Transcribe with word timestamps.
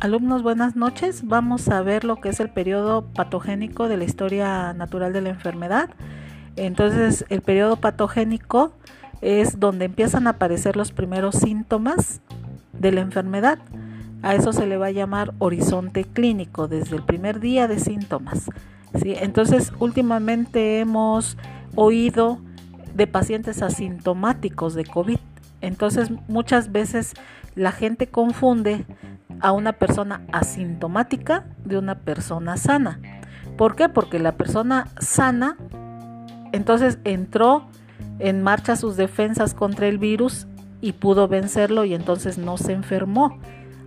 Alumnos, 0.00 0.42
buenas 0.42 0.76
noches. 0.76 1.28
Vamos 1.28 1.68
a 1.68 1.82
ver 1.82 2.04
lo 2.04 2.16
que 2.16 2.30
es 2.30 2.40
el 2.40 2.48
periodo 2.48 3.04
patogénico 3.12 3.86
de 3.86 3.98
la 3.98 4.04
historia 4.04 4.72
natural 4.72 5.12
de 5.12 5.20
la 5.20 5.28
enfermedad. 5.28 5.90
Entonces, 6.56 7.26
el 7.28 7.42
periodo 7.42 7.76
patogénico 7.76 8.72
es 9.20 9.60
donde 9.60 9.84
empiezan 9.84 10.26
a 10.26 10.30
aparecer 10.30 10.74
los 10.74 10.92
primeros 10.92 11.34
síntomas 11.34 12.22
de 12.72 12.92
la 12.92 13.02
enfermedad. 13.02 13.58
A 14.22 14.34
eso 14.34 14.54
se 14.54 14.66
le 14.66 14.78
va 14.78 14.86
a 14.86 14.90
llamar 14.90 15.34
horizonte 15.38 16.04
clínico, 16.04 16.66
desde 16.66 16.96
el 16.96 17.02
primer 17.02 17.38
día 17.38 17.68
de 17.68 17.78
síntomas. 17.78 18.46
¿sí? 19.02 19.14
Entonces, 19.20 19.70
últimamente 19.80 20.80
hemos 20.80 21.36
oído 21.74 22.40
de 22.94 23.06
pacientes 23.06 23.60
asintomáticos 23.60 24.72
de 24.72 24.86
COVID. 24.86 25.18
Entonces, 25.60 26.10
muchas 26.26 26.72
veces 26.72 27.12
la 27.54 27.70
gente 27.70 28.06
confunde 28.06 28.86
a 29.40 29.52
una 29.52 29.72
persona 29.72 30.22
asintomática 30.32 31.44
de 31.64 31.78
una 31.78 31.98
persona 31.98 32.56
sana. 32.56 33.00
¿Por 33.56 33.76
qué? 33.76 33.88
Porque 33.88 34.18
la 34.18 34.32
persona 34.32 34.88
sana 34.98 35.56
entonces 36.52 36.98
entró 37.04 37.68
en 38.18 38.42
marcha 38.42 38.76
sus 38.76 38.96
defensas 38.96 39.54
contra 39.54 39.86
el 39.86 39.98
virus 39.98 40.46
y 40.80 40.92
pudo 40.92 41.28
vencerlo 41.28 41.84
y 41.84 41.94
entonces 41.94 42.38
no 42.38 42.56
se 42.56 42.72
enfermó. 42.72 43.38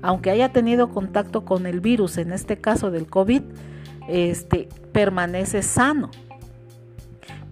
Aunque 0.01 0.31
haya 0.31 0.49
tenido 0.49 0.89
contacto 0.89 1.45
con 1.45 1.65
el 1.65 1.79
virus, 1.79 2.17
en 2.17 2.33
este 2.33 2.57
caso 2.57 2.91
del 2.91 3.07
COVID, 3.07 3.41
este, 4.07 4.69
permanece 4.91 5.61
sano. 5.61 6.09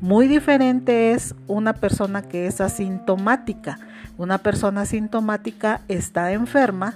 Muy 0.02 0.28
diferente 0.28 1.12
es 1.12 1.36
una 1.48 1.74
persona 1.74 2.24
que 2.24 2.48
es 2.48 2.60
asintomática. 2.60 3.80
Una 4.18 4.40
persona 4.40 4.82
asintomática 4.82 5.82
está 5.88 6.32
enferma, 6.34 6.96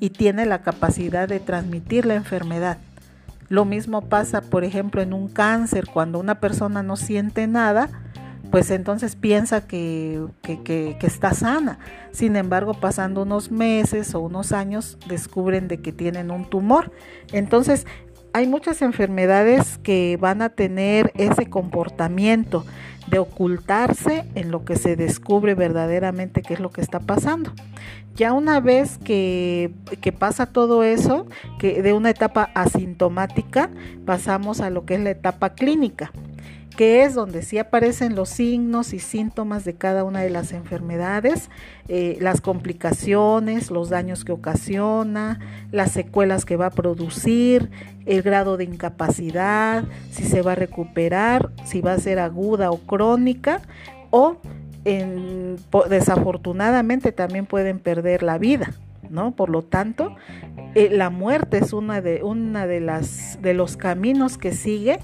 y 0.00 0.10
tiene 0.10 0.46
la 0.46 0.62
capacidad 0.62 1.28
de 1.28 1.38
transmitir 1.38 2.06
la 2.06 2.14
enfermedad. 2.14 2.78
Lo 3.48 3.64
mismo 3.64 4.02
pasa, 4.02 4.40
por 4.40 4.64
ejemplo, 4.64 5.02
en 5.02 5.12
un 5.12 5.28
cáncer, 5.28 5.86
cuando 5.92 6.18
una 6.18 6.40
persona 6.40 6.82
no 6.82 6.96
siente 6.96 7.46
nada, 7.46 7.90
pues 8.50 8.70
entonces 8.70 9.14
piensa 9.14 9.66
que, 9.66 10.24
está 11.02 11.34
sana. 11.34 11.78
Sin 12.12 12.36
embargo, 12.36 12.74
pasando 12.74 13.22
unos 13.22 13.50
meses 13.50 14.14
o 14.14 14.20
unos 14.20 14.52
años, 14.52 14.98
descubren 15.08 15.68
de 15.68 15.80
que 15.80 15.92
tienen 15.92 16.30
un 16.30 16.48
tumor. 16.48 16.92
Entonces, 17.32 17.86
hay 18.32 18.46
muchas 18.46 18.82
enfermedades 18.82 19.78
que 19.78 20.16
van 20.20 20.42
a 20.42 20.50
tener 20.50 21.12
ese 21.16 21.46
comportamiento 21.46 22.64
de 23.08 23.18
ocultarse 23.18 24.24
en 24.34 24.50
lo 24.50 24.64
que 24.64 24.76
se 24.76 24.94
descubre 24.94 25.54
verdaderamente 25.54 26.42
qué 26.42 26.54
es 26.54 26.60
lo 26.60 26.70
que 26.70 26.80
está 26.80 27.00
pasando. 27.00 27.52
Ya 28.14 28.32
una 28.32 28.60
vez 28.60 28.98
que, 28.98 29.72
pasa 30.18 30.46
todo 30.46 30.82
eso, 30.82 31.26
que 31.58 31.82
de 31.82 31.92
una 31.92 32.10
etapa 32.10 32.50
asintomática 32.54 33.70
pasamos 34.04 34.60
a 34.60 34.70
lo 34.70 34.84
que 34.84 34.94
es 34.94 35.00
la 35.00 35.10
etapa 35.10 35.54
clínica 35.54 36.12
que 36.76 37.02
es 37.02 37.12
donde 37.12 37.42
sí 37.42 37.58
aparecen 37.58 38.14
los 38.14 38.30
signos 38.30 38.94
y 38.94 39.00
síntomas 39.00 39.66
de 39.66 39.74
cada 39.74 40.02
una 40.02 40.20
de 40.20 40.30
las 40.30 40.52
enfermedades, 40.52 41.50
eh, 41.88 42.16
las 42.22 42.40
complicaciones, 42.40 43.70
los 43.70 43.90
daños 43.90 44.24
que 44.24 44.32
ocasiona, 44.32 45.40
las 45.72 45.92
secuelas 45.92 46.46
que 46.46 46.56
va 46.56 46.66
a 46.66 46.70
producir, 46.70 47.70
el 48.06 48.22
grado 48.22 48.56
de 48.56 48.64
incapacidad, 48.64 49.84
si 50.10 50.24
se 50.24 50.40
va 50.40 50.52
a 50.52 50.54
recuperar, 50.54 51.50
si 51.66 51.82
va 51.82 51.92
a 51.92 51.98
ser 51.98 52.18
aguda 52.18 52.70
o 52.70 52.78
crónica 52.78 53.60
o 54.10 54.38
desafortunadamente 54.84 57.12
también 57.12 57.46
pueden 57.46 57.78
perder 57.78 58.22
la 58.22 58.38
vida. 58.38 58.72
¿No? 59.08 59.32
Por 59.32 59.50
lo 59.50 59.62
tanto, 59.62 60.14
eh, 60.76 60.88
la 60.88 61.10
muerte 61.10 61.58
es 61.58 61.72
una 61.72 62.00
de, 62.00 62.22
una 62.22 62.68
de 62.68 62.78
las 62.78 63.42
de 63.42 63.54
los 63.54 63.76
caminos 63.76 64.38
que 64.38 64.52
sigue 64.52 65.00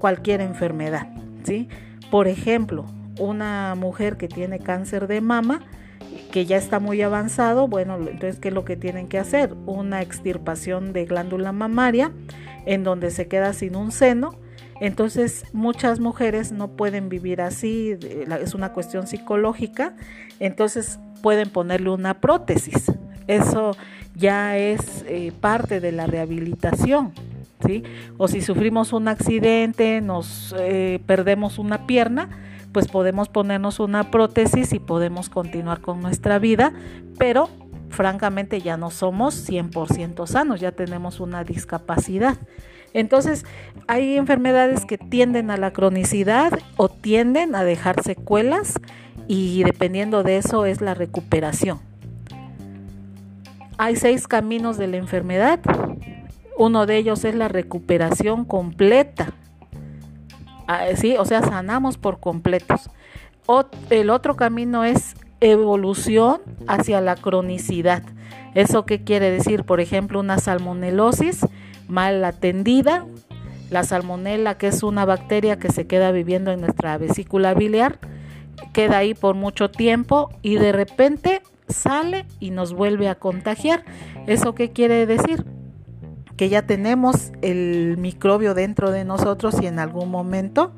cualquier 0.00 0.40
enfermedad, 0.40 1.06
¿sí? 1.44 1.68
Por 2.10 2.26
ejemplo, 2.26 2.84
una 3.18 3.74
mujer 3.76 4.16
que 4.16 4.28
tiene 4.28 4.58
cáncer 4.58 5.06
de 5.06 5.20
mama, 5.20 5.60
que 6.32 6.46
ya 6.46 6.56
está 6.56 6.80
muy 6.80 7.00
avanzado, 7.02 7.68
bueno, 7.68 7.96
entonces, 7.96 8.38
¿qué 8.40 8.48
es 8.48 8.54
lo 8.54 8.64
que 8.64 8.76
tienen 8.76 9.08
que 9.08 9.18
hacer? 9.18 9.54
Una 9.66 10.02
extirpación 10.02 10.92
de 10.92 11.04
glándula 11.04 11.52
mamaria, 11.52 12.12
en 12.66 12.82
donde 12.82 13.10
se 13.10 13.28
queda 13.28 13.52
sin 13.52 13.76
un 13.76 13.92
seno. 13.92 14.38
Entonces, 14.80 15.44
muchas 15.52 16.00
mujeres 16.00 16.52
no 16.52 16.68
pueden 16.68 17.08
vivir 17.08 17.40
así, 17.40 17.96
es 18.40 18.54
una 18.54 18.72
cuestión 18.72 19.06
psicológica, 19.06 19.94
entonces 20.40 20.98
pueden 21.22 21.48
ponerle 21.50 21.90
una 21.90 22.14
prótesis. 22.20 22.92
Eso 23.26 23.76
ya 24.14 24.58
es 24.58 25.04
eh, 25.08 25.32
parte 25.40 25.80
de 25.80 25.92
la 25.92 26.06
rehabilitación. 26.06 27.12
O 28.18 28.28
si 28.28 28.42
sufrimos 28.42 28.92
un 28.92 29.08
accidente, 29.08 30.00
nos 30.00 30.54
eh, 30.58 31.00
perdemos 31.06 31.58
una 31.58 31.86
pierna, 31.86 32.28
pues 32.72 32.88
podemos 32.88 33.28
ponernos 33.28 33.80
una 33.80 34.10
prótesis 34.10 34.72
y 34.72 34.78
podemos 34.78 35.30
continuar 35.30 35.80
con 35.80 36.02
nuestra 36.02 36.38
vida, 36.38 36.72
pero 37.18 37.48
francamente 37.88 38.60
ya 38.60 38.76
no 38.76 38.90
somos 38.90 39.48
100% 39.48 40.26
sanos, 40.26 40.60
ya 40.60 40.72
tenemos 40.72 41.20
una 41.20 41.44
discapacidad. 41.44 42.36
Entonces, 42.94 43.44
hay 43.88 44.16
enfermedades 44.16 44.86
que 44.86 44.96
tienden 44.96 45.50
a 45.50 45.56
la 45.56 45.72
cronicidad 45.72 46.58
o 46.76 46.88
tienden 46.88 47.54
a 47.56 47.64
dejar 47.64 48.02
secuelas 48.02 48.80
y 49.26 49.64
dependiendo 49.64 50.22
de 50.22 50.38
eso 50.38 50.64
es 50.64 50.80
la 50.80 50.94
recuperación. 50.94 51.80
Hay 53.76 53.96
seis 53.96 54.28
caminos 54.28 54.78
de 54.78 54.86
la 54.86 54.96
enfermedad. 54.96 55.58
Uno 56.56 56.86
de 56.86 56.96
ellos 56.96 57.24
es 57.24 57.34
la 57.34 57.48
recuperación 57.48 58.44
completa. 58.44 59.32
Ah, 60.68 60.84
sí, 60.94 61.16
o 61.18 61.24
sea, 61.24 61.42
sanamos 61.42 61.98
por 61.98 62.20
completos. 62.20 62.88
el 63.90 64.08
otro 64.10 64.36
camino 64.36 64.84
es 64.84 65.16
evolución 65.40 66.40
hacia 66.68 67.00
la 67.00 67.16
cronicidad. 67.16 68.04
¿Eso 68.54 68.86
qué 68.86 69.02
quiere 69.02 69.32
decir? 69.32 69.64
Por 69.64 69.80
ejemplo, 69.80 70.20
una 70.20 70.38
salmonelosis 70.38 71.44
mal 71.88 72.24
atendida. 72.24 73.06
La 73.70 73.82
salmonela, 73.82 74.56
que 74.58 74.68
es 74.68 74.82
una 74.82 75.04
bacteria 75.04 75.58
que 75.58 75.72
se 75.72 75.86
queda 75.86 76.12
viviendo 76.12 76.52
en 76.52 76.60
nuestra 76.60 76.96
vesícula 76.98 77.54
biliar, 77.54 77.98
queda 78.72 78.98
ahí 78.98 79.14
por 79.14 79.34
mucho 79.34 79.70
tiempo 79.70 80.30
y 80.42 80.56
de 80.56 80.72
repente 80.72 81.42
sale 81.68 82.26
y 82.40 82.50
nos 82.50 82.72
vuelve 82.72 83.08
a 83.08 83.14
contagiar. 83.14 83.84
¿Eso 84.26 84.54
qué 84.54 84.70
quiere 84.70 85.06
decir? 85.06 85.44
que 86.36 86.48
ya 86.48 86.62
tenemos 86.62 87.32
el 87.42 87.96
microbio 87.98 88.54
dentro 88.54 88.90
de 88.90 89.04
nosotros 89.04 89.56
y 89.60 89.66
en 89.66 89.78
algún 89.78 90.10
momento 90.10 90.72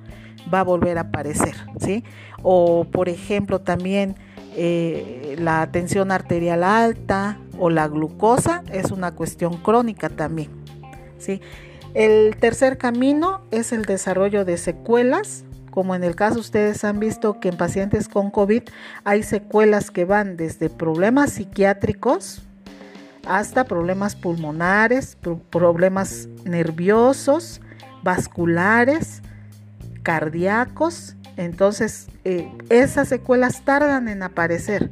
va 0.53 0.61
a 0.61 0.65
volver 0.65 0.99
a 0.99 1.03
aparecer, 1.03 1.55
¿sí? 1.81 2.05
O 2.43 2.87
por 2.91 3.09
ejemplo 3.09 3.61
también 3.61 4.17
eh, 4.55 5.37
la 5.39 5.71
tensión 5.71 6.13
arterial 6.13 6.63
alta 6.63 7.39
o 7.59 7.71
la 7.71 7.89
glucosa 7.89 8.63
es 8.73 8.91
una 8.91 9.13
cuestión 9.13 9.57
crónica 9.59 10.09
también, 10.09 10.51
¿sí? 11.19 11.41
El 11.95 12.37
tercer 12.37 12.79
camino 12.79 13.43
es 13.51 13.73
el 13.73 13.85
desarrollo 13.85 14.45
de 14.45 14.59
secuelas, 14.59 15.45
como 15.71 15.95
en 15.95 16.05
el 16.05 16.15
caso 16.15 16.41
ustedes 16.41 16.85
han 16.85 17.01
visto 17.01 17.39
que 17.41 17.49
en 17.49 17.57
pacientes 17.57 18.09
con 18.09 18.31
COVID 18.31 18.63
hay 19.05 19.23
secuelas 19.23 19.91
que 19.91 20.05
van 20.05 20.37
desde 20.37 20.71
problemas 20.71 21.33
psiquiátricos, 21.33 22.43
hasta 23.27 23.65
problemas 23.65 24.15
pulmonares, 24.17 25.19
problemas 25.51 26.29
nerviosos, 26.45 27.61
vasculares, 28.03 29.23
cardíacos. 30.03 31.17
Entonces, 31.37 32.09
eh, 32.25 32.51
esas 32.71 33.09
secuelas 33.09 33.65
tardan 33.65 34.09
en 34.09 34.23
aparecer. 34.23 34.91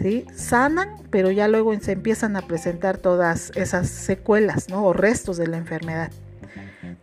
¿Sí? 0.00 0.24
Sanan, 0.34 0.88
pero 1.10 1.30
ya 1.30 1.48
luego 1.48 1.78
se 1.80 1.92
empiezan 1.92 2.36
a 2.36 2.42
presentar 2.42 2.98
todas 2.98 3.52
esas 3.54 3.88
secuelas 3.88 4.68
¿no? 4.68 4.84
o 4.84 4.92
restos 4.92 5.36
de 5.36 5.46
la 5.46 5.56
enfermedad. 5.56 6.10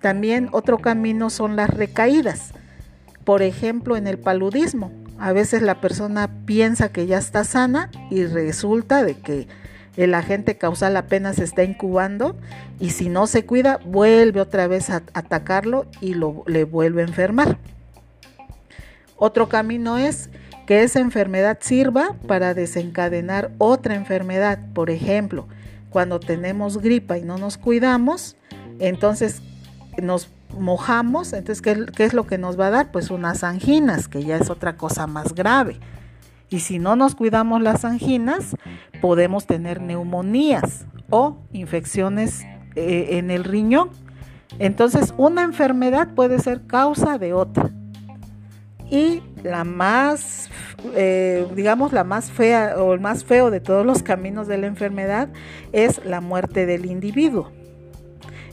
También 0.01 0.49
otro 0.51 0.79
camino 0.79 1.29
son 1.29 1.55
las 1.55 1.69
recaídas. 1.69 2.51
Por 3.23 3.41
ejemplo, 3.41 3.95
en 3.95 4.07
el 4.07 4.17
paludismo. 4.19 4.91
A 5.17 5.31
veces 5.31 5.61
la 5.61 5.79
persona 5.79 6.29
piensa 6.45 6.91
que 6.91 7.05
ya 7.07 7.17
está 7.17 7.43
sana 7.43 7.89
y 8.09 8.25
resulta 8.25 9.03
de 9.03 9.15
que 9.15 9.47
el 9.95 10.13
agente 10.15 10.57
causal 10.57 10.97
apenas 10.97 11.37
se 11.37 11.43
está 11.43 11.63
incubando 11.63 12.35
y 12.79 12.89
si 12.89 13.09
no 13.09 13.27
se 13.27 13.45
cuida 13.45 13.79
vuelve 13.85 14.41
otra 14.41 14.67
vez 14.67 14.89
a 14.89 15.03
atacarlo 15.13 15.85
y 16.01 16.15
lo, 16.15 16.43
le 16.47 16.63
vuelve 16.63 17.01
a 17.03 17.05
enfermar. 17.05 17.57
Otro 19.15 19.47
camino 19.47 19.97
es 19.97 20.29
que 20.65 20.83
esa 20.83 20.99
enfermedad 20.99 21.57
sirva 21.61 22.15
para 22.27 22.53
desencadenar 22.53 23.51
otra 23.57 23.95
enfermedad. 23.95 24.59
Por 24.73 24.89
ejemplo, 24.89 25.47
cuando 25.89 26.19
tenemos 26.19 26.77
gripa 26.77 27.17
y 27.17 27.23
no 27.23 27.37
nos 27.37 27.57
cuidamos, 27.57 28.35
entonces 28.79 29.41
nos 30.01 30.29
mojamos, 30.57 31.33
entonces 31.33 31.61
¿qué, 31.61 31.85
¿qué, 31.95 32.05
es 32.05 32.13
lo 32.13 32.25
que 32.27 32.37
nos 32.37 32.59
va 32.59 32.67
a 32.67 32.71
dar? 32.71 32.91
Pues 32.91 33.09
unas 33.09 33.43
anginas, 33.43 34.07
que 34.07 34.23
ya 34.23 34.37
es 34.37 34.49
otra 34.49 34.77
cosa 34.77 35.07
más 35.07 35.33
grave. 35.33 35.79
Y 36.49 36.59
si 36.59 36.77
no 36.77 36.95
nos 36.95 37.15
cuidamos 37.15 37.61
las 37.61 37.83
anginas, 37.83 38.55
podemos 39.01 39.47
tener 39.47 39.81
neumonías 39.81 40.85
o 41.09 41.37
infecciones 41.51 42.43
eh, 42.75 43.17
en 43.17 43.31
el 43.31 43.43
riñón. 43.43 43.89
Entonces, 44.59 45.13
una 45.17 45.43
enfermedad 45.43 46.09
puede 46.13 46.39
ser 46.39 46.65
causa 46.67 47.17
de 47.17 47.33
otra. 47.33 47.71
Y 48.91 49.23
la 49.43 49.63
más, 49.63 50.49
eh, 50.95 51.45
digamos, 51.55 51.93
la 51.93 52.03
más 52.03 52.31
fea 52.31 52.75
o 52.77 52.93
el 52.93 52.99
más 52.99 53.23
feo 53.23 53.51
de 53.51 53.59
todos 53.59 53.85
los 53.85 54.03
caminos 54.03 54.47
de 54.47 54.57
la 54.57 54.67
enfermedad 54.67 55.29
es 55.71 56.03
la 56.05 56.21
muerte 56.21 56.65
del 56.65 56.85
individuo. 56.85 57.51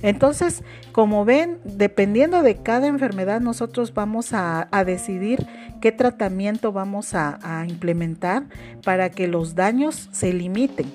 Entonces, 0.02 0.62
como 0.92 1.24
ven, 1.24 1.58
dependiendo 1.64 2.42
de 2.42 2.56
cada 2.56 2.86
enfermedad, 2.86 3.40
nosotros 3.40 3.92
vamos 3.92 4.32
a, 4.32 4.68
decidir 4.86 5.46
qué 5.80 5.92
tratamiento 5.92 6.72
vamos 6.72 7.14
a, 7.14 7.38
a 7.42 7.66
implementar 7.66 8.44
para 8.82 9.10
que 9.10 9.28
los 9.28 9.54
daños 9.54 10.08
se 10.12 10.32
limiten. 10.32 10.86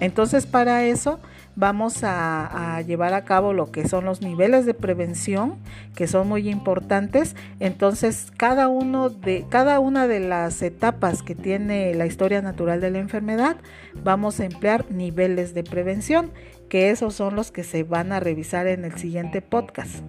Entonces, 0.00 0.46
para 0.46 0.84
eso 0.84 1.18
vamos 1.56 2.00
a, 2.02 2.82
llevar 2.86 3.14
a 3.14 3.24
cabo 3.24 3.52
lo 3.52 3.70
que 3.70 3.88
son 3.88 4.04
los 4.04 4.20
niveles 4.20 4.66
de 4.66 4.74
prevención, 4.74 5.56
que 5.94 6.06
son 6.06 6.28
muy 6.28 6.48
importantes. 6.48 7.36
Entonces, 7.60 8.32
cada, 8.36 8.68
uno 8.68 9.10
de, 9.10 9.46
cada 9.48 9.80
una 9.80 10.06
de 10.06 10.20
las 10.20 10.62
etapas 10.62 11.22
que 11.22 11.34
tiene 11.34 11.94
la 11.94 12.06
historia 12.06 12.42
natural 12.42 12.80
de 12.80 12.90
la 12.90 12.98
enfermedad, 12.98 13.56
vamos 14.02 14.40
a 14.40 14.44
emplear 14.44 14.90
niveles 14.90 15.54
de 15.54 15.64
prevención, 15.64 16.30
que 16.68 16.90
esos 16.90 17.14
son 17.14 17.36
los 17.36 17.52
que 17.52 17.64
se 17.64 17.84
van 17.84 18.12
a 18.12 18.20
revisar 18.20 18.66
en 18.66 18.84
el 18.84 18.98
siguiente 18.98 19.42
podcast. 19.42 20.02